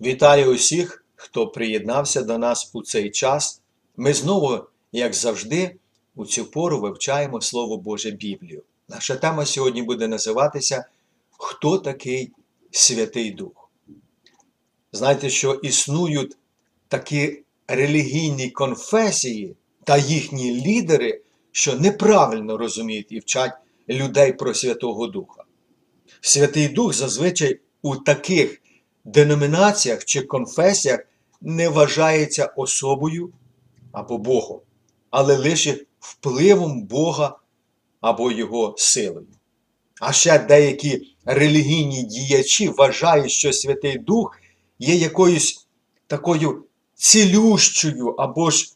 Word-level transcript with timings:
Вітаю 0.00 0.54
усіх, 0.54 1.04
хто 1.14 1.46
приєднався 1.46 2.22
до 2.22 2.38
нас 2.38 2.70
у 2.72 2.82
цей 2.82 3.10
час. 3.10 3.60
Ми 3.96 4.14
знову, 4.14 4.60
як 4.92 5.14
завжди, 5.14 5.76
у 6.16 6.26
цю 6.26 6.44
пору 6.44 6.80
вивчаємо 6.80 7.40
Слово 7.40 7.76
Боже 7.76 8.10
Біблію. 8.10 8.62
Наша 8.88 9.16
тема 9.16 9.46
сьогодні 9.46 9.82
буде 9.82 10.08
називатися 10.08 10.84
Хто 11.30 11.78
такий 11.78 12.32
Святий 12.70 13.30
Дух? 13.30 13.70
Знаєте, 14.92 15.30
що 15.30 15.54
існують 15.54 16.36
такі 16.88 17.42
релігійні 17.68 18.50
конфесії 18.50 19.56
та 19.84 19.96
їхні 19.96 20.66
лідери, 20.66 21.20
що 21.52 21.74
неправильно 21.74 22.56
розуміють 22.56 23.12
і 23.12 23.18
вчать 23.18 23.52
людей 23.88 24.32
про 24.32 24.54
Святого 24.54 25.06
Духа. 25.06 25.44
Святий 26.20 26.68
Дух 26.68 26.94
зазвичай 26.94 27.60
у 27.82 27.96
таких 27.96 28.60
деномінаціях 29.08 30.04
чи 30.04 30.22
конфесіях 30.22 31.00
не 31.40 31.68
вважається 31.68 32.46
особою 32.46 33.32
або 33.92 34.18
Богом, 34.18 34.60
але 35.10 35.36
лише 35.36 35.84
впливом 36.00 36.82
Бога 36.82 37.38
або 38.00 38.32
Його 38.32 38.74
силою. 38.78 39.26
А 40.00 40.12
ще 40.12 40.38
деякі 40.38 41.16
релігійні 41.24 42.02
діячі 42.02 42.68
вважають, 42.68 43.30
що 43.30 43.52
Святий 43.52 43.98
Дух 43.98 44.40
є 44.78 44.94
якоюсь 44.94 45.66
такою 46.06 46.64
цілющою 46.94 48.08
або 48.08 48.50
ж 48.50 48.72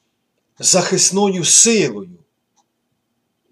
захисною 0.59 1.45
силою, 1.45 2.19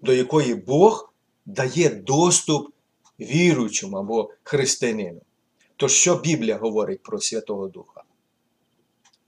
до 0.02 0.12
якої 0.12 0.54
Бог 0.54 1.12
дає 1.46 1.88
доступ 1.88 2.68
віруючому 3.20 3.96
або 3.96 4.30
християнину. 4.42 5.20
То 5.80 5.88
що 5.88 6.16
Біблія 6.16 6.56
говорить 6.56 7.02
про 7.02 7.20
Святого 7.20 7.68
Духа? 7.68 8.02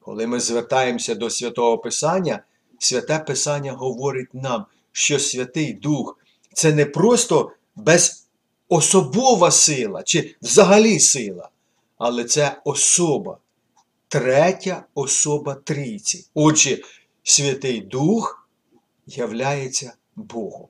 Коли 0.00 0.26
ми 0.26 0.40
звертаємося 0.40 1.14
до 1.14 1.30
Святого 1.30 1.78
Писання, 1.78 2.42
Святе 2.78 3.18
Писання 3.18 3.72
говорить 3.72 4.34
нам, 4.34 4.64
що 4.92 5.18
Святий 5.18 5.72
Дух 5.72 6.18
це 6.52 6.72
не 6.72 6.86
просто 6.86 7.52
безособова 7.76 9.50
сила 9.50 10.02
чи 10.02 10.34
взагалі 10.42 11.00
сила, 11.00 11.48
але 11.98 12.24
це 12.24 12.60
особа, 12.64 13.38
третя 14.08 14.84
особа 14.94 15.54
трійці. 15.54 16.26
Отже, 16.34 16.78
Святий 17.22 17.80
Дух 17.80 18.48
являється 19.06 19.92
Богом. 20.16 20.68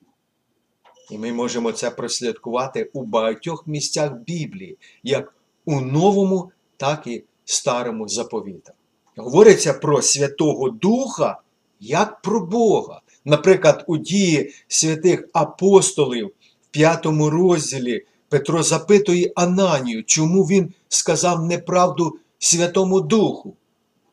І 1.11 1.19
ми 1.19 1.33
можемо 1.33 1.73
це 1.73 1.91
прослідкувати 1.91 2.91
у 2.93 3.03
багатьох 3.03 3.67
місцях 3.67 4.13
Біблії, 4.13 4.79
як 5.03 5.35
у 5.65 5.81
новому, 5.81 6.51
так 6.77 7.07
і 7.07 7.25
старому 7.45 8.09
заповітах. 8.09 8.75
Говориться 9.17 9.75
про 9.75 10.03
Святого 10.03 10.71
Духа 10.71 11.41
як 11.81 12.23
про 12.23 12.41
Бога. 12.41 13.01
Наприклад, 13.25 13.85
у 13.87 13.97
дії 13.97 14.55
святих 14.69 15.29
апостолів 15.33 16.33
в 16.63 16.67
п'ятому 16.71 17.31
розділі 17.31 18.05
Петро 18.29 18.63
запитує 18.63 19.33
Ананію, 19.35 20.05
чому 20.05 20.45
він 20.45 20.75
сказав 20.89 21.45
неправду 21.45 22.19
Святому 22.39 23.01
Духу. 23.01 23.57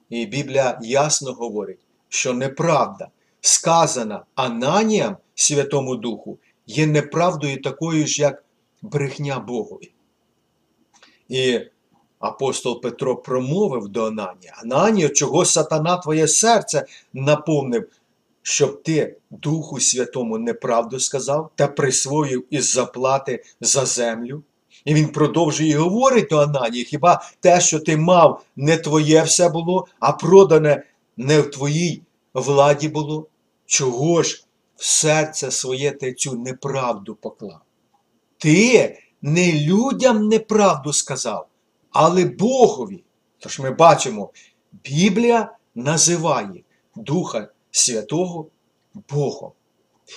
І 0.09 0.25
Біблія 0.25 0.79
ясно 0.83 1.33
говорить, 1.33 1.79
що 2.09 2.33
неправда, 2.33 3.07
сказана 3.41 4.23
Ананіям 4.35 5.17
Святому 5.35 5.95
Духу, 5.95 6.37
є 6.67 6.87
неправдою 6.87 7.61
такою 7.61 8.07
ж, 8.07 8.21
як 8.21 8.43
брехня 8.81 9.39
Богові. 9.39 9.91
І 11.29 11.59
апостол 12.19 12.81
Петро 12.81 13.15
промовив 13.15 13.87
до 13.87 14.05
Ананія, 14.05 14.53
Ананія, 14.63 15.09
чого 15.09 15.45
сатана 15.45 15.97
твоє 15.97 16.27
серце 16.27 16.85
наповнив, 17.13 17.89
щоб 18.41 18.83
ти 18.83 19.17
Духу 19.29 19.79
Святому 19.79 20.37
неправду 20.37 20.99
сказав 20.99 21.49
та 21.55 21.67
присвоїв 21.67 22.45
із 22.49 22.71
заплати 22.71 23.43
за 23.61 23.85
землю. 23.85 24.43
І 24.85 24.93
він 24.93 25.07
продовжує 25.07 25.69
і 25.69 25.73
говорить 25.73 26.27
до 26.29 26.37
Ананії, 26.37 26.85
хіба 26.85 27.23
те, 27.39 27.61
що 27.61 27.79
ти 27.79 27.97
мав, 27.97 28.43
не 28.55 28.77
твоє 28.77 29.23
все 29.23 29.49
було, 29.49 29.87
а 29.99 30.11
продане 30.11 30.83
не 31.17 31.41
в 31.41 31.51
твоїй 31.51 32.01
владі 32.33 32.89
було? 32.89 33.27
Чого 33.65 34.23
ж 34.23 34.43
в 34.75 34.85
серце 34.85 35.51
своє 35.51 35.91
ти 35.91 36.13
цю 36.13 36.33
неправду 36.33 37.15
поклав? 37.15 37.59
Ти 38.37 38.97
не 39.21 39.51
людям 39.51 40.27
неправду 40.27 40.93
сказав, 40.93 41.47
але 41.91 42.25
Богові. 42.25 43.03
Тож 43.39 43.59
ми 43.59 43.71
бачимо, 43.71 44.29
Біблія 44.83 45.55
називає 45.75 46.63
Духа 46.95 47.47
Святого 47.71 48.47
Богом. 49.09 49.51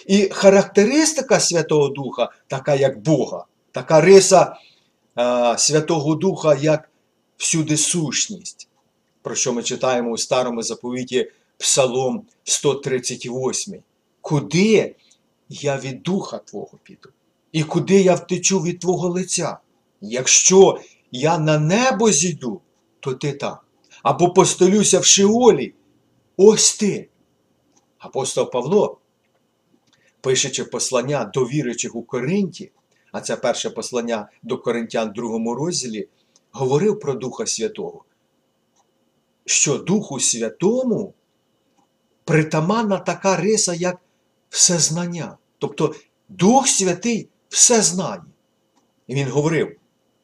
І 0.07 0.29
характеристика 0.29 1.41
Святого 1.41 1.89
Духа, 1.89 2.33
така 2.49 2.75
як 2.75 3.03
Бога, 3.03 3.45
така 3.73 4.01
риса 4.01 4.57
е, 5.19 5.59
Святого 5.59 6.15
Духа, 6.15 6.55
як 6.55 6.91
всюди 7.37 7.77
сущність, 7.77 8.69
про 9.23 9.35
що 9.35 9.53
ми 9.53 9.63
читаємо 9.63 10.11
у 10.11 10.19
старому 10.19 10.63
заповіті 10.63 11.31
Псалом 11.59 12.27
138. 12.45 13.83
Куди 14.21 14.95
я 15.49 15.77
від 15.77 16.03
Духа 16.03 16.39
Твого 16.39 16.79
піду? 16.83 17.09
І 17.53 17.63
куди 17.65 18.01
я 18.01 18.15
втечу 18.15 18.61
від 18.61 18.81
Твого 18.81 19.09
лиця? 19.09 19.59
Якщо 20.01 20.81
я 21.13 21.39
на 21.39 21.59
небо 21.59 22.11
зійду, 22.11 22.61
то 23.01 23.15
ти 23.15 23.33
там. 23.33 23.57
Або 24.03 24.33
постелюся 24.33 25.01
в 25.01 25.05
Шеолі, 25.05 25.75
ось 26.37 26.77
ти. 26.77 27.09
Апостол 27.99 28.51
Павло, 28.51 28.99
пишучи 30.21 30.65
послання 30.65 31.25
до 31.25 31.45
віруючих 31.45 31.95
у 31.95 32.03
Коринті, 32.03 32.73
а 33.13 33.21
це 33.21 33.37
перше 33.37 33.71
послання 33.71 34.29
до 34.43 34.59
Коринтян 34.59 35.11
в 35.11 35.13
другому 35.13 35.55
розділі, 35.55 36.09
говорив 36.53 37.01
про 37.01 37.15
Духа 37.15 37.47
Святого, 37.47 38.05
що 39.45 39.79
Духу 39.79 40.21
Святому 40.21 41.15
притаманна 42.25 42.99
така 42.99 43.37
риса, 43.37 43.75
як 43.75 44.01
всезнання. 44.49 45.39
Тобто 45.59 45.95
Дух 46.29 46.69
Святий 46.69 47.29
все 47.53 47.83
знає. 47.83 48.23
І 49.07 49.15
він 49.15 49.29
говорив 49.29 49.77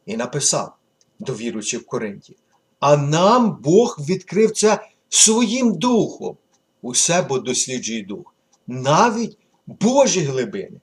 і 0.06 0.16
написав 0.16 0.76
до 1.18 1.34
віруючих 1.34 1.80
в 1.80 1.86
Коринті. 1.86 2.36
А 2.80 2.96
нам 2.96 3.58
Бог 3.62 3.98
відкрив 4.08 4.50
це 4.50 4.88
своїм 5.08 5.74
духом. 5.74 6.36
Усе 6.82 7.22
бо 7.22 7.38
досліджує 7.38 8.02
дух, 8.02 8.34
навіть 8.66 9.38
Божі 9.66 10.20
глибини. 10.20 10.80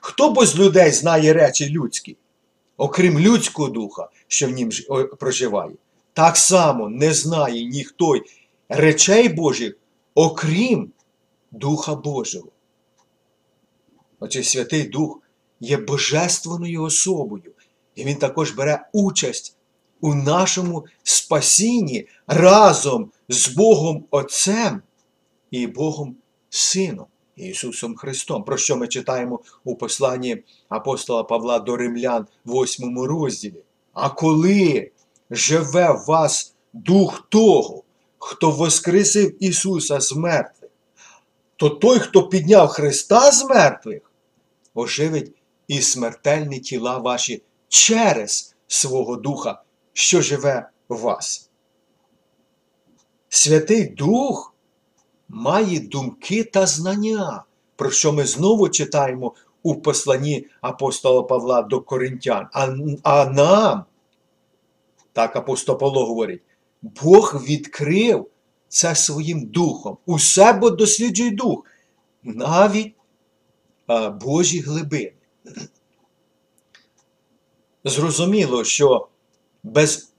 Хто 0.00 0.30
бо 0.30 0.46
з 0.46 0.58
людей 0.58 0.90
знає 0.90 1.32
речі 1.32 1.70
людські, 1.70 2.16
окрім 2.76 3.18
людського 3.18 3.68
духа, 3.68 4.08
що 4.28 4.46
в 4.46 4.50
нім 4.50 4.70
проживає, 5.20 5.74
так 6.12 6.36
само 6.36 6.88
не 6.88 7.14
знає 7.14 7.64
ніхто 7.64 8.14
речей 8.68 9.28
Божих, 9.28 9.76
окрім 10.14 10.92
Духа 11.50 11.94
Божого. 11.94 12.48
Отже, 14.20 14.42
Святий 14.42 14.82
Дух 14.82 15.23
є 15.64 15.76
божественною 15.76 16.82
особою, 16.82 17.52
і 17.94 18.04
Він 18.04 18.16
також 18.16 18.50
бере 18.50 18.86
участь 18.92 19.56
у 20.00 20.14
нашому 20.14 20.84
спасінні 21.02 22.06
разом 22.26 23.10
з 23.28 23.48
Богом 23.48 24.04
Отцем 24.10 24.82
і 25.50 25.66
Богом 25.66 26.16
Сином 26.50 27.06
Ісусом 27.36 27.96
Христом, 27.96 28.44
про 28.44 28.56
що 28.56 28.76
ми 28.76 28.88
читаємо 28.88 29.40
у 29.64 29.76
посланні 29.76 30.42
апостола 30.68 31.24
Павла 31.24 31.58
до 31.58 31.76
Римлян, 31.76 32.26
8 32.46 32.98
розділі. 32.98 33.62
А 33.92 34.10
коли 34.10 34.90
живе 35.30 35.92
в 35.92 36.04
вас 36.06 36.54
Дух 36.72 37.26
того, 37.28 37.82
хто 38.18 38.50
воскресив 38.50 39.44
Ісуса 39.44 40.00
з 40.00 40.12
мертвих, 40.12 40.70
то 41.56 41.70
той, 41.70 41.98
хто 41.98 42.28
підняв 42.28 42.68
Христа 42.68 43.32
з 43.32 43.44
мертвих, 43.44 44.12
оживить 44.74 45.32
і 45.68 45.80
смертельні 45.80 46.60
тіла 46.60 46.98
ваші 46.98 47.42
через 47.68 48.54
свого 48.66 49.16
Духа, 49.16 49.62
що 49.92 50.22
живе 50.22 50.68
в 50.88 50.96
вас. 50.96 51.50
Святий 53.28 53.88
Дух 53.88 54.54
має 55.28 55.80
думки 55.80 56.44
та 56.44 56.66
знання, 56.66 57.44
про 57.76 57.90
що 57.90 58.12
ми 58.12 58.24
знову 58.24 58.68
читаємо 58.68 59.34
у 59.62 59.74
посланні 59.74 60.46
апостола 60.60 61.22
Павла 61.22 61.62
до 61.62 61.80
Коринтян. 61.80 62.48
А, 62.52 62.76
а 63.02 63.24
нам, 63.24 63.84
так 65.12 65.36
апостол 65.36 65.78
Павло 65.78 66.06
говорить, 66.06 66.42
Бог 66.82 67.42
відкрив 67.44 68.26
це 68.68 68.94
своїм 68.94 69.46
духом. 69.46 69.96
Усе 70.06 70.52
бо 70.52 70.70
досліджує 70.70 71.30
дух, 71.30 71.64
навіть 72.22 72.94
а, 73.86 74.10
Божі 74.10 74.60
глибини. 74.60 75.12
Зрозуміло, 77.84 78.64
що 78.64 79.08
без 79.62 80.12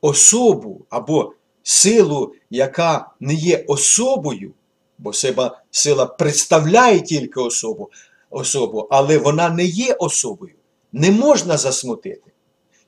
особу 0.00 0.86
або 0.90 1.32
силу, 1.62 2.34
яка 2.50 3.10
не 3.20 3.34
є 3.34 3.64
особою, 3.68 4.52
бо 4.98 5.12
сила, 5.12 5.62
сила 5.70 6.06
представляє 6.06 7.00
тільки 7.00 7.40
особу, 7.40 7.90
особу, 8.30 8.88
але 8.90 9.18
вона 9.18 9.48
не 9.48 9.64
є 9.64 9.94
особою, 9.94 10.54
не 10.92 11.10
можна 11.10 11.56
засмутити. 11.56 12.32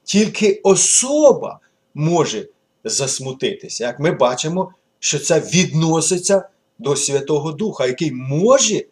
Тільки 0.05 0.61
особа 0.63 1.61
може 1.95 2.49
засмутитися. 2.85 3.85
Як 3.85 4.01
ми 4.01 4.13
бачимо, 4.13 4.73
що 4.99 5.19
це 5.19 5.41
відноситься 5.41 6.49
до 6.79 6.97
Святого 6.97 7.53
Духа, 7.53 7.87
який 7.87 8.13
може 8.13 8.85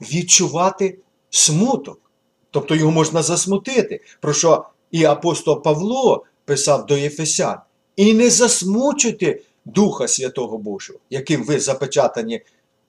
відчувати 0.00 0.98
смуток. 1.30 2.05
Тобто 2.50 2.74
його 2.74 2.90
можна 2.90 3.22
засмутити, 3.22 4.00
про 4.20 4.32
що 4.32 4.64
і 4.90 5.04
апостол 5.04 5.62
Павло 5.62 6.24
писав 6.44 6.86
до 6.86 6.96
Єфесян. 6.96 7.58
І 7.96 8.14
не 8.14 8.30
засмучуйте 8.30 9.40
Духа 9.64 10.08
Святого 10.08 10.58
Божого, 10.58 10.98
яким 11.10 11.44
ви 11.44 11.60
запечатані 11.60 12.42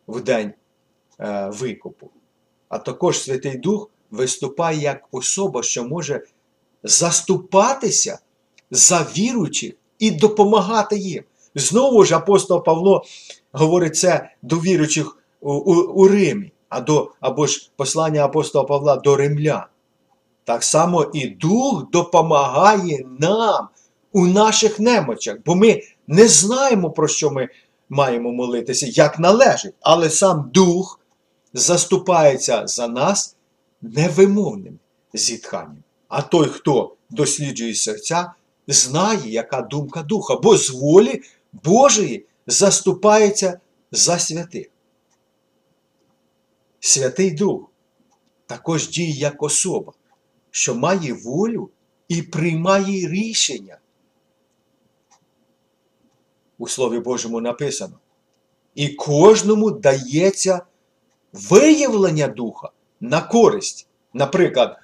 в 0.08 0.22
день 0.22 0.54
е, 1.20 1.50
викупу. 1.54 2.10
А 2.70 2.78
також 2.78 3.20
Святий 3.20 3.58
Дух 3.58 3.90
виступає 4.12 4.80
як 4.80 5.08
особа, 5.12 5.64
що 5.64 5.84
може 5.84 6.24
заступатися 6.84 8.20
за 8.72 9.08
віруючих 9.18 9.74
і 10.00 10.12
допомагати 10.12 10.98
їм. 10.98 11.24
Знову 11.56 12.06
ж 12.06 12.16
апостол 12.16 12.64
Павло 12.64 13.04
говорить 13.52 13.96
це 13.96 14.32
до 14.42 14.56
віруючих 14.56 15.18
у, 15.42 15.54
у, 15.54 15.74
у 15.74 16.08
Римі, 16.08 16.52
а 16.70 16.82
до, 16.82 17.12
або 17.20 17.48
ж 17.48 17.72
послання 17.76 18.26
апостола 18.26 18.66
Павла 18.66 18.96
до 18.96 19.16
римлян. 19.16 19.64
Так 20.44 20.64
само 20.64 21.12
і 21.14 21.28
Дух 21.28 21.92
допомагає 21.92 23.06
нам 23.20 23.68
у 24.12 24.28
наших 24.28 24.80
немочах, 24.80 25.38
бо 25.46 25.56
ми 25.56 25.82
не 26.08 26.28
знаємо, 26.28 26.92
про 26.92 27.08
що 27.08 27.32
ми 27.32 27.50
маємо 27.90 28.32
молитися, 28.32 28.88
як 28.90 29.20
належить, 29.20 29.74
але 29.82 30.10
сам 30.10 30.50
Дух 30.54 31.00
заступається 31.54 32.68
за 32.68 32.88
нас 32.88 33.36
невимовним 33.82 34.80
зітханням. 35.14 35.84
А 36.08 36.22
той, 36.22 36.48
хто 36.48 36.96
досліджує 37.10 37.76
серця, 37.76 38.32
знає, 38.68 39.32
яка 39.32 39.62
думка 39.62 40.04
духа, 40.04 40.36
бо 40.36 40.58
з 40.58 40.70
волі 40.70 41.22
Божої 41.64 42.26
заступається 42.48 43.60
за 43.92 44.20
святих. 44.20 44.68
Святий 46.80 47.32
Дух 47.32 47.72
також 48.46 48.90
діє 48.90 49.12
як 49.12 49.44
особа, 49.44 49.94
що 50.52 50.76
має 50.76 51.14
волю 51.14 51.70
і 52.08 52.22
приймає 52.22 53.08
рішення. 53.08 53.78
У 56.58 56.68
Слові 56.68 57.00
Божому 57.00 57.42
написано. 57.42 58.00
І 58.76 58.90
кожному 58.90 59.72
дається 59.72 60.62
виявлення 61.34 62.28
духа 62.28 62.70
на 63.00 63.22
користь. 63.22 63.88
Наприклад, 64.14 64.78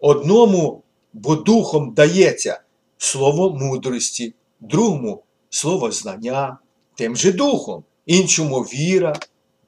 одному 0.00 0.82
бо 1.12 1.36
духом 1.36 1.94
дається 1.94 2.60
слово 2.98 3.50
мудрості, 3.50 4.34
другому 4.60 5.22
слово 5.50 5.92
знання, 5.92 6.58
тим 6.94 7.16
же 7.16 7.32
духом, 7.32 7.84
іншому 8.06 8.60
віра, 8.60 9.16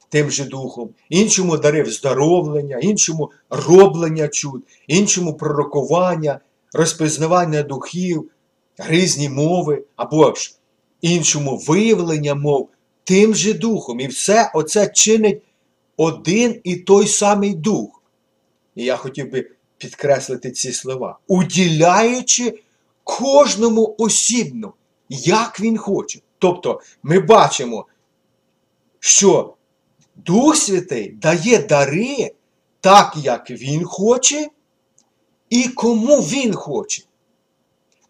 тим 0.08 0.30
же 0.30 0.44
духом, 0.44 0.90
іншому 1.08 1.56
дарив 1.56 1.90
здоровлення, 1.90 2.78
іншому 2.78 3.30
роблення 3.50 4.28
чуд, 4.28 4.62
іншому 4.86 5.34
пророкування, 5.34 6.40
розпізнавання 6.72 7.62
духів, 7.62 8.30
різні 8.78 9.28
мови, 9.28 9.84
або 9.96 10.34
ж 10.34 10.54
іншому 11.00 11.56
виявлення 11.56 12.34
мов 12.34 12.68
тим 13.04 13.34
же 13.34 13.54
духом. 13.54 14.00
І 14.00 14.06
все 14.06 14.50
оце 14.54 14.86
чинить 14.86 15.42
один 15.96 16.60
і 16.64 16.76
той 16.76 17.06
самий 17.06 17.54
дух. 17.54 18.02
І 18.74 18.84
я 18.84 18.96
хотів 18.96 19.30
би 19.30 19.50
підкреслити 19.78 20.50
ці 20.50 20.72
слова, 20.72 21.18
уділяючи 21.28 22.60
кожному 23.04 23.94
осібно, 23.98 24.72
як 25.08 25.60
він 25.60 25.78
хоче. 25.78 26.20
Тобто 26.38 26.80
ми 27.02 27.20
бачимо, 27.20 27.86
що 29.00 29.54
Дух 30.24 30.56
Святий 30.56 31.10
дає 31.10 31.58
дари 31.58 32.32
так, 32.80 33.16
як 33.16 33.50
Він 33.50 33.84
хоче, 33.84 34.48
і 35.50 35.68
кому 35.68 36.16
Він 36.16 36.54
хоче. 36.54 37.02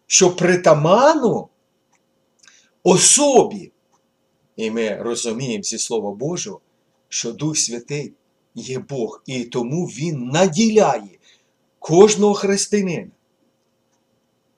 Що 0.07 0.35
притаману 0.35 1.49
особі, 2.83 3.71
і 4.55 4.71
ми 4.71 4.95
розуміємо 4.95 5.63
зі 5.63 5.77
Слова 5.77 6.11
Божого, 6.11 6.59
що 7.09 7.31
Дух 7.31 7.57
Святий 7.57 8.13
є 8.55 8.79
Бог, 8.79 9.21
і 9.25 9.43
тому 9.43 9.85
Він 9.85 10.25
наділяє 10.25 11.19
кожного 11.79 12.33
християнина. 12.33 13.11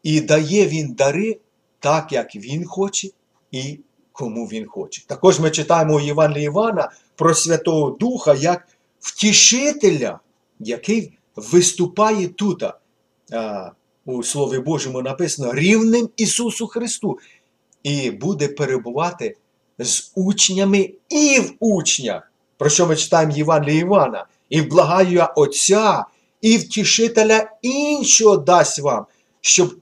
І 0.04 0.21
дає 0.21 0.68
він 0.68 0.94
дари 0.94 1.39
так, 1.80 2.12
як 2.12 2.36
він 2.36 2.65
хоче 2.65 3.09
і 3.51 3.80
кому 4.12 4.45
він 4.45 4.68
хоче. 4.68 5.06
Також 5.07 5.39
ми 5.39 5.51
читаємо 5.51 5.95
у 5.95 6.00
Євангелії 6.00 6.45
Івана 6.45 6.92
про 7.21 7.35
Святого 7.35 7.97
Духа 8.00 8.33
як 8.33 8.68
втішителя, 9.00 10.19
який 10.59 11.18
виступає 11.35 12.27
тут. 12.27 12.63
У 14.06 14.23
Слові 14.23 14.59
Божому 14.59 15.01
написано 15.01 15.53
рівним 15.53 16.09
Ісусу 16.18 16.68
Христу. 16.68 17.19
І 17.83 18.12
буде 18.12 18.47
перебувати 18.47 19.38
з 19.79 20.12
учнями 20.15 20.94
і 21.09 21.39
в 21.39 21.53
учнях. 21.59 22.31
Про 22.57 22.69
що 22.69 22.88
ми 22.88 22.95
читаємо 22.95 23.33
Євангелії 23.33 23.81
Івана? 23.81 24.25
І 24.50 24.62
вблагаю 24.62 25.12
я 25.12 25.25
Отця 25.25 26.06
і 26.41 26.57
втішителя 26.57 27.51
іншого 27.62 28.38
дасть 28.38 28.79
вам, 28.79 29.06
щоб 29.41 29.75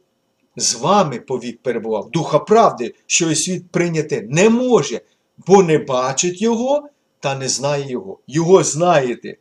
з 0.56 0.75
вами 0.75 1.19
повік 1.19 1.59
перебував. 1.62 2.12
Духа 2.12 2.39
правди, 2.39 2.95
що 3.07 3.31
і 3.31 3.36
світ 3.36 3.71
прийняти 3.71 4.27
не 4.30 4.50
може, 4.50 5.01
бо 5.47 5.63
не 5.63 5.77
бачить 5.77 6.41
його 6.41 6.89
та 7.19 7.36
не 7.36 7.50
знає 7.50 7.91
його. 7.91 8.20
Його 8.27 8.63
знаєте. 8.63 9.38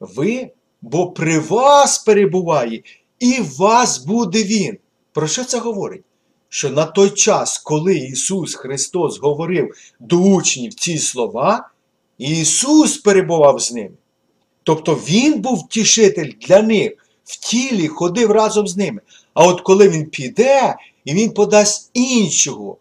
Ви, 0.00 0.50
бо 0.82 1.10
при 1.10 1.38
вас 1.38 1.98
перебуває, 1.98 2.82
і 3.18 3.40
в 3.40 3.56
вас 3.56 3.98
буде 3.98 4.42
Він. 4.42 4.78
Про 5.12 5.28
що 5.28 5.44
це 5.44 5.58
говорить? 5.58 6.02
Що 6.48 6.70
на 6.70 6.84
той 6.84 7.10
час, 7.10 7.58
коли 7.58 7.96
Ісус 7.96 8.54
Христос 8.54 9.18
говорив 9.18 9.74
до 10.00 10.16
учнів 10.16 10.74
ці 10.74 10.98
слова, 10.98 11.70
Ісус 12.18 12.96
перебував 12.96 13.60
з 13.60 13.72
ними. 13.72 13.94
Тобто 14.62 14.94
Він 14.94 15.40
був 15.40 15.68
тішитель 15.68 16.32
для 16.48 16.62
них, 16.62 16.92
в 17.24 17.36
тілі 17.36 17.88
ходив 17.88 18.30
разом 18.30 18.68
з 18.68 18.76
ними. 18.76 19.00
А 19.34 19.46
от 19.46 19.60
коли 19.60 19.88
він 19.88 20.06
піде, 20.06 20.76
і 21.04 21.14
він 21.14 21.30
подасть 21.30 21.90
іншого, 21.94 22.76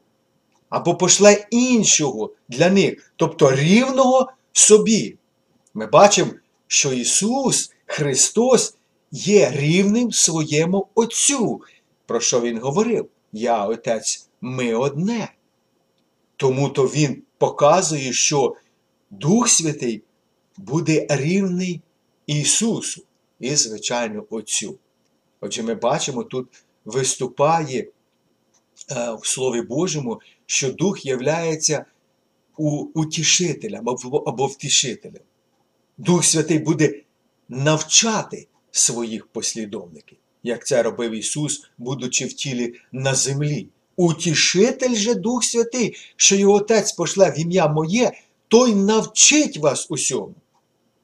або 0.72 0.96
пошле 0.96 1.48
іншого 1.50 2.34
для 2.50 2.70
них, 2.70 3.14
тобто 3.16 3.56
рівного 3.56 4.32
собі. 4.54 5.16
Ми 5.74 5.88
бачимо, 5.88 6.32
що 6.68 6.94
Ісус 6.94 7.72
Христос 7.86 8.76
є 9.12 9.52
рівним 9.56 10.12
своєму 10.12 10.88
Отцю, 10.96 11.62
про 12.06 12.20
що 12.20 12.42
Він 12.42 12.60
говорив? 12.60 13.10
Я, 13.34 13.66
Отець, 13.66 14.30
ми 14.42 14.74
одне. 14.74 15.34
Тому 16.38 16.70
то 16.70 16.84
Він 16.84 17.24
показує, 17.38 18.14
що 18.14 18.56
Дух 19.10 19.50
Святий 19.50 20.04
буде 20.58 21.08
рівний 21.10 21.82
Ісусу 22.28 23.02
і, 23.40 23.56
звичайно, 23.56 24.26
Отцю. 24.30 24.76
Отже, 25.42 25.64
ми 25.64 25.76
бачимо, 25.76 26.24
тут 26.24 26.48
виступає 26.86 27.80
е, 27.80 27.88
в 29.22 29.28
Слові 29.28 29.62
Божому, 29.62 30.22
що 30.52 30.72
Дух 30.72 31.06
являється 31.06 31.86
утішителем 32.94 33.90
або, 34.26 34.46
втішителем. 34.46 35.24
Дух 35.98 36.26
Святий 36.26 36.60
буде 36.60 37.02
навчати 37.50 38.48
своїх 38.72 39.28
послідовників, 39.28 40.18
як 40.44 40.66
це 40.66 40.84
робив 40.84 41.12
Ісус, 41.12 41.70
будучи 41.78 42.26
в 42.26 42.34
тілі 42.34 42.74
на 42.92 43.16
землі. 43.16 43.68
Утішитель 43.96 44.96
же 44.96 45.14
Дух 45.14 45.44
Святий, 45.44 45.96
що 46.16 46.36
його 46.36 46.54
Отець 46.54 46.92
пошле 46.92 47.32
в 47.32 47.40
ім'я 47.40 47.68
Моє, 47.68 48.12
той 48.48 48.76
навчить 48.76 49.58
вас 49.58 49.88
усьому. 49.92 50.36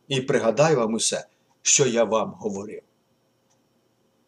І 0.07 0.21
пригадаю 0.21 0.77
вам 0.77 0.93
усе, 0.93 1.27
що 1.61 1.85
я 1.85 2.03
вам 2.03 2.35
говорив. 2.39 2.81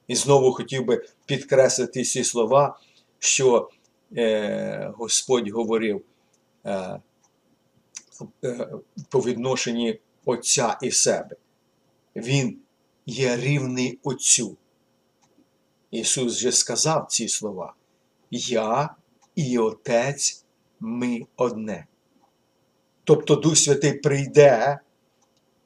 І 0.08 0.16
знову 0.16 0.54
хотів 0.54 0.86
би 0.86 1.06
підкреслити 1.26 2.04
ці 2.04 2.24
слова, 2.24 2.80
що 3.20 3.70
е, 4.18 4.94
Господь 4.96 5.50
говорив 5.50 6.02
е, 6.66 7.00
е, 8.44 8.70
по 9.10 9.20
відношенні 9.20 10.00
Отця 10.26 10.78
і 10.82 10.92
себе. 10.92 11.36
Він 12.16 12.58
є 13.06 13.38
рівний 13.38 14.00
Отцю. 14.04 14.58
Ісус 15.92 16.38
же 16.38 16.52
сказав 16.52 17.08
ці 17.10 17.28
слова. 17.28 17.74
Я 18.32 18.96
і 19.36 19.58
Отець 19.58 20.46
ми 20.80 21.26
одне. 21.36 21.86
Тобто 23.04 23.36
Дух 23.36 23.58
Святий 23.58 23.94
прийде 23.94 24.80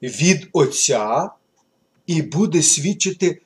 від 0.02 0.48
Отця 0.52 1.30
і 2.06 2.22
буде 2.22 2.62
свідчити 2.62 3.42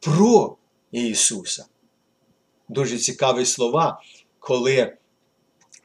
про 0.00 0.56
Ісуса. 0.92 1.66
Дуже 2.68 2.98
цікаві 2.98 3.44
слова, 3.44 4.02
коли 4.48 4.96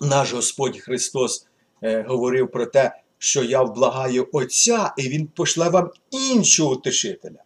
наш 0.01 0.34
Господь 0.34 0.79
Христос 0.79 1.48
е, 1.82 2.05
говорив 2.08 2.51
про 2.51 2.65
те, 2.65 2.96
що 3.17 3.43
я 3.43 3.62
вблагаю 3.62 4.29
Отця, 4.32 4.93
і 4.98 5.10
Він 5.10 5.27
пошле 5.27 5.70
вам 5.70 5.89
іншого 6.12 6.74
утешителя. 6.74 7.43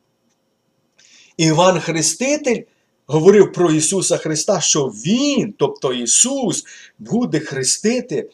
Іван 1.37 1.79
Хреститель 1.79 2.63
говорив 3.07 3.53
про 3.53 3.71
Ісуса 3.71 4.17
Христа, 4.17 4.61
що 4.61 4.87
Він, 4.87 5.53
тобто 5.57 5.93
Ісус, 5.93 6.65
буде 6.99 7.39
хрестити 7.39 8.29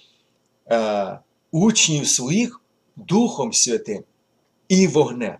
е, 0.71 1.19
учнів 1.51 2.07
своїх 2.07 2.61
Духом 2.95 3.53
Святим 3.53 4.03
і 4.67 4.87
вогнем. 4.87 5.37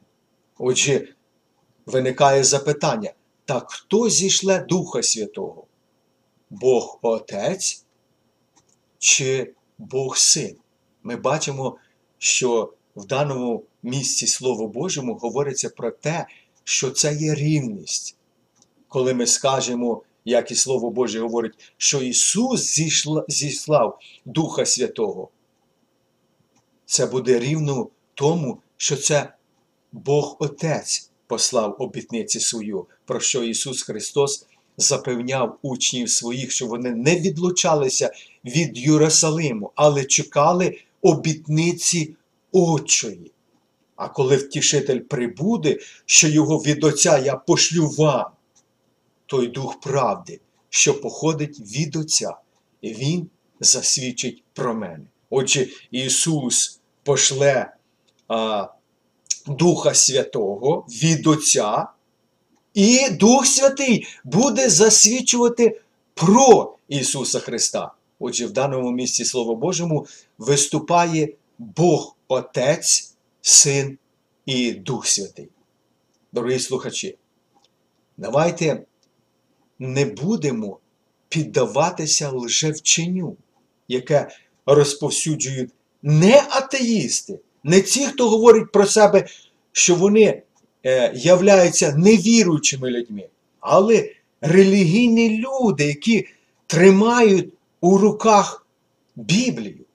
Отже, 0.57 1.07
виникає 1.85 2.43
запитання: 2.43 3.12
так 3.45 3.71
хто 3.71 4.09
зійшле 4.09 4.65
Духа 4.69 5.03
Святого? 5.03 5.65
Бог 6.53 7.00
Отець 7.01 7.86
чи 9.00 9.53
Бог 9.77 10.17
Син? 10.17 10.55
Ми 11.03 11.15
бачимо, 11.15 11.77
що 12.17 12.74
в 12.95 13.05
даному 13.05 13.63
місці 13.83 14.27
Слово 14.27 14.67
Божому 14.67 15.15
говориться 15.15 15.69
про 15.69 15.91
те, 15.91 16.25
що 16.63 16.91
це 16.91 17.15
є 17.15 17.36
рівність. 17.36 18.15
Коли 18.88 19.13
ми 19.13 19.27
скажемо, 19.27 20.01
як 20.25 20.51
і 20.51 20.55
Слово 20.55 20.89
Боже 20.89 21.19
говорить, 21.19 21.74
що 21.77 22.01
Ісус 22.01 22.79
зіслав 23.27 24.00
Духа 24.25 24.65
Святого, 24.65 25.29
це 26.86 27.05
буде 27.05 27.39
рівно 27.39 27.88
тому, 28.13 28.57
що 28.77 28.95
це 28.95 29.33
Бог 29.91 30.38
Отець 30.39 31.12
послав 31.27 31.75
обітниці 31.79 32.39
свою, 32.39 32.88
про 33.05 33.19
що 33.19 33.43
Ісус 33.43 33.83
Христос 33.83 34.45
запевняв 34.77 35.58
учнів 35.62 36.10
своїх, 36.10 36.51
що 36.51 36.68
вони 36.68 36.92
не 36.92 37.20
відлучалися 37.20 38.12
від 38.46 38.77
Єрусалиму, 38.77 39.72
але 39.75 40.06
чекали 40.06 40.80
обітниці 41.01 42.15
Отчої. 42.51 43.32
А 43.96 44.10
коли 44.10 44.36
втішитель 44.36 45.00
прибуде, 45.00 45.77
що 46.06 46.27
його 46.27 46.58
від 46.58 46.84
Отця 46.84 47.18
я 47.18 47.36
пошлю 47.36 47.89
вам, 47.89 48.25
той 49.25 49.48
дух 49.48 49.80
правди, 49.80 50.39
що 50.70 51.01
походить 51.01 51.60
від 51.60 51.96
Отця, 51.96 52.38
і 52.82 52.94
Він 52.94 53.30
засвідчить 53.60 54.44
про 54.53 54.74
мене. 54.74 55.06
Отже, 55.30 55.68
Ісус 55.92 56.80
пошле 57.03 57.74
а, 58.27 58.68
Духа 59.48 59.94
Святого 59.94 60.86
від 60.89 61.27
Отця, 61.27 61.88
і 62.74 63.10
Дух 63.10 63.46
Святий 63.48 64.08
буде 64.24 64.70
засвідчувати 64.70 65.82
про 66.13 66.75
Ісуса 66.88 67.39
Христа. 67.39 67.92
Отже, 68.20 68.46
в 68.46 68.51
даному 68.51 68.92
місці 68.92 69.25
Слово 69.25 69.56
Божому 69.56 70.08
виступає 70.38 71.30
Бог 71.58 72.15
Отець, 72.27 73.13
Син 73.42 73.98
і 74.46 74.72
Дух 74.72 75.08
Святий. 75.08 75.50
Дорогі 76.32 76.60
слухачі, 76.60 77.18
давайте 78.18 78.84
не 79.80 80.06
будемо 80.06 80.80
піддаватися 81.30 82.32
лжевченню, 82.32 83.38
яке 83.88 84.30
розповсюджують 84.65 85.72
не 86.01 86.44
атеїсти, 86.50 87.39
не 87.63 87.82
ті, 87.82 88.06
хто 88.06 88.30
говорить 88.30 88.72
про 88.72 88.86
себе, 88.86 89.27
що 89.72 89.96
вони 89.96 90.44
являються 91.13 91.95
невіруючими 91.95 92.89
людьми, 92.89 93.27
але 93.59 94.11
релігійні 94.41 95.37
люди, 95.37 95.85
які 95.85 96.27
тримають 96.67 97.53
у 97.81 97.97
руках 97.97 98.67
Біблію 99.15 99.85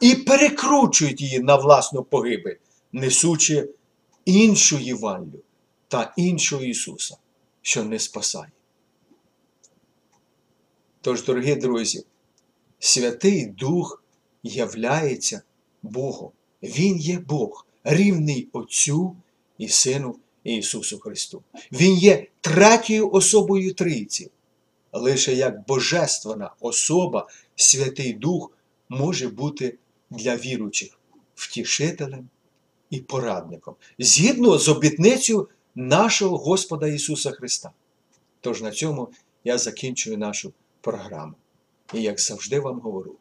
і 0.00 0.14
перекручують 0.14 1.20
її 1.20 1.40
на 1.40 1.56
власну 1.56 2.02
погибель, 2.02 2.54
несучи 2.92 3.68
іншу 4.24 4.78
Євангелію 4.78 5.42
та 5.88 6.12
іншого 6.16 6.62
Ісуса, 6.62 7.16
що 7.62 7.84
не 7.84 7.98
спасає. 7.98 8.50
Тож, 11.00 11.24
дорогі 11.24 11.54
друзі, 11.54 12.04
Святий 12.78 13.46
Дух 13.46 14.02
являється 14.42 15.42
Богом. 15.82 16.30
Він 16.62 16.96
є 16.96 17.18
Бог, 17.18 17.66
рівний 17.84 18.48
Отцю 18.52 19.16
і 19.58 19.68
Сину 19.68 20.16
Ісусу 20.44 20.98
Христу. 20.98 21.42
Він 21.72 21.98
є 21.98 22.26
третьою 22.40 23.10
особою 23.10 23.74
Трійці. 23.74 24.30
Лише 24.92 25.34
як 25.34 25.66
божественна 25.66 26.50
особа, 26.60 27.28
Святий 27.56 28.12
Дух 28.12 28.52
може 28.88 29.28
бути 29.28 29.78
для 30.10 30.36
віруючих 30.36 30.98
втішителем 31.34 32.28
і 32.90 33.00
порадником, 33.00 33.74
згідно 33.98 34.58
з 34.58 34.68
обітницею 34.68 35.48
нашого 35.74 36.36
Господа 36.36 36.86
Ісуса 36.86 37.30
Христа. 37.30 37.70
Тож 38.40 38.62
на 38.62 38.70
цьому 38.70 39.08
я 39.44 39.58
закінчую 39.58 40.18
нашу 40.18 40.52
програму. 40.80 41.34
І 41.94 42.02
як 42.02 42.20
завжди 42.20 42.60
вам 42.60 42.80
говорю, 42.80 43.16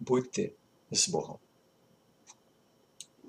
будьте 0.00 0.50
з 0.90 1.08
Богом. 1.08 1.36